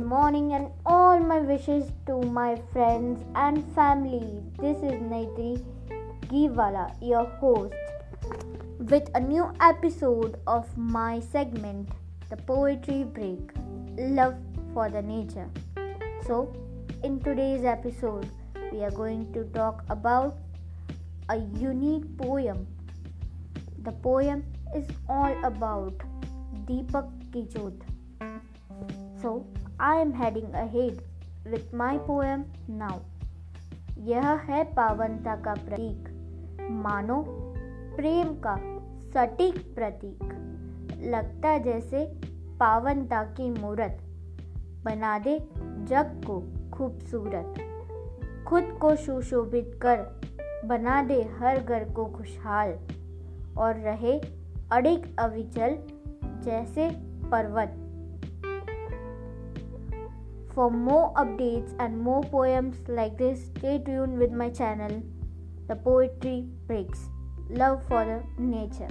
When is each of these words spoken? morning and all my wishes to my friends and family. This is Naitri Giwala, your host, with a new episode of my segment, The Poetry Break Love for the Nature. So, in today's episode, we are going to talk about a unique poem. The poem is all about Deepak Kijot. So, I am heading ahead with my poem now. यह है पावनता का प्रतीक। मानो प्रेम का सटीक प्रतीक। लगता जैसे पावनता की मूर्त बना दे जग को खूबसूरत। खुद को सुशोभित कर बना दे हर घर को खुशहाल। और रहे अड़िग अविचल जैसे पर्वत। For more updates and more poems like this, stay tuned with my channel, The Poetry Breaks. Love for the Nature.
morning 0.00 0.54
and 0.54 0.70
all 0.86 1.18
my 1.18 1.38
wishes 1.38 1.92
to 2.06 2.22
my 2.22 2.56
friends 2.72 3.22
and 3.34 3.62
family. 3.74 4.42
This 4.58 4.78
is 4.78 5.00
Naitri 5.02 5.62
Giwala, 6.28 6.96
your 7.02 7.26
host, 7.40 7.74
with 8.78 9.10
a 9.14 9.20
new 9.20 9.52
episode 9.60 10.40
of 10.46 10.66
my 10.78 11.20
segment, 11.20 11.90
The 12.30 12.36
Poetry 12.38 13.04
Break 13.04 13.52
Love 13.98 14.36
for 14.72 14.88
the 14.88 15.02
Nature. 15.02 15.50
So, 16.26 16.54
in 17.04 17.20
today's 17.20 17.64
episode, 17.64 18.28
we 18.72 18.82
are 18.82 18.90
going 18.90 19.30
to 19.34 19.44
talk 19.52 19.84
about 19.90 20.38
a 21.28 21.36
unique 21.36 22.16
poem. 22.16 22.66
The 23.82 23.92
poem 23.92 24.44
is 24.74 24.86
all 25.06 25.36
about 25.44 26.00
Deepak 26.66 27.10
Kijot. 27.30 27.91
So, 29.22 29.28
I 29.80 30.04
am 30.04 30.12
heading 30.12 30.50
ahead 30.50 30.94
with 31.54 31.80
my 31.80 31.98
poem 32.10 32.40
now. 32.70 32.94
यह 33.98 34.30
है 34.30 34.64
पावनता 34.64 35.36
का 35.36 35.54
प्रतीक। 35.54 36.08
मानो 36.70 37.24
प्रेम 37.96 38.28
का 38.46 38.56
सटीक 39.10 39.74
प्रतीक। 39.74 40.22
लगता 41.02 41.58
जैसे 41.58 42.20
पावनता 42.60 43.24
की 43.24 43.50
मूर्त 43.50 43.98
बना 44.84 45.18
दे 45.18 45.38
जग 45.58 46.22
को 46.30 46.40
खूबसूरत। 46.70 47.54
खुद 48.48 48.78
को 48.80 48.96
सुशोभित 48.96 49.80
कर 49.82 50.20
बना 50.64 51.02
दे 51.02 51.22
हर 51.22 51.58
घर 51.58 51.84
को 51.84 52.06
खुशहाल। 52.06 52.70
और 53.58 53.74
रहे 53.74 54.20
अड़िग 54.72 55.16
अविचल 55.18 55.78
जैसे 56.24 56.90
पर्वत। 57.30 57.81
For 60.54 60.70
more 60.70 61.14
updates 61.14 61.74
and 61.78 61.98
more 61.98 62.22
poems 62.22 62.76
like 62.86 63.16
this, 63.16 63.46
stay 63.56 63.78
tuned 63.78 64.18
with 64.18 64.32
my 64.32 64.50
channel, 64.50 65.02
The 65.66 65.76
Poetry 65.76 66.46
Breaks. 66.66 67.08
Love 67.48 67.82
for 67.88 68.04
the 68.04 68.42
Nature. 68.42 68.88